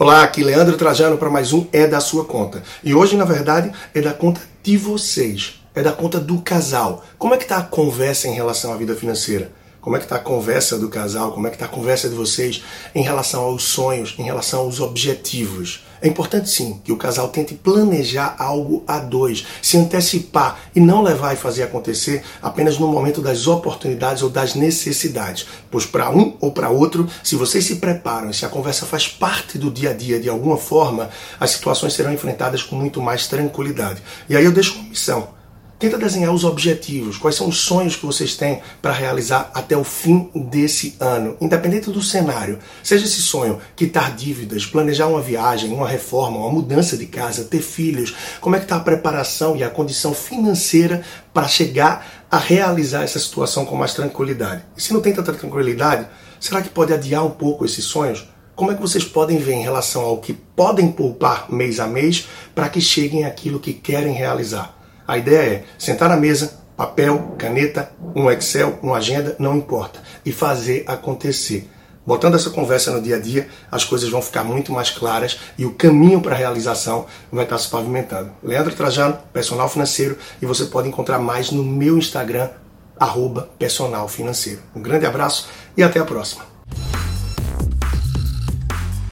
[0.00, 2.62] Olá, aqui Leandro Trajano para mais um É da Sua Conta.
[2.84, 7.04] E hoje, na verdade, é da conta de vocês, é da conta do casal.
[7.18, 9.50] Como é que está a conversa em relação à vida financeira?
[9.88, 11.32] Como é que está a conversa do casal?
[11.32, 12.62] Como é que está a conversa de vocês
[12.94, 15.82] em relação aos sonhos, em relação aos objetivos?
[16.02, 21.02] É importante sim que o casal tente planejar algo a dois, se antecipar e não
[21.02, 25.46] levar e fazer acontecer apenas no momento das oportunidades ou das necessidades.
[25.70, 29.56] Pois para um ou para outro, se vocês se preparam, se a conversa faz parte
[29.56, 31.08] do dia a dia de alguma forma,
[31.40, 34.02] as situações serão enfrentadas com muito mais tranquilidade.
[34.28, 35.37] E aí eu deixo uma missão
[35.78, 39.84] Tenta desenhar os objetivos, quais são os sonhos que vocês têm para realizar até o
[39.84, 42.58] fim desse ano, independente do cenário.
[42.82, 47.62] Seja esse sonho quitar dívidas, planejar uma viagem, uma reforma, uma mudança de casa, ter
[47.62, 53.04] filhos, como é que está a preparação e a condição financeira para chegar a realizar
[53.04, 54.64] essa situação com mais tranquilidade.
[54.76, 56.08] E se não tem tanta tranquilidade,
[56.40, 58.28] será que pode adiar um pouco esses sonhos?
[58.56, 62.26] Como é que vocês podem ver em relação ao que podem poupar mês a mês
[62.52, 64.77] para que cheguem àquilo que querem realizar?
[65.08, 70.30] A ideia é sentar na mesa, papel, caneta, um Excel, uma agenda, não importa, e
[70.30, 71.66] fazer acontecer.
[72.06, 75.64] Botando essa conversa no dia a dia, as coisas vão ficar muito mais claras e
[75.64, 78.32] o caminho para a realização vai estar se pavimentando.
[78.42, 82.50] Leandro Trajano, personal financeiro, e você pode encontrar mais no meu Instagram,
[83.00, 84.60] arroba personal financeiro.
[84.76, 86.57] Um grande abraço e até a próxima.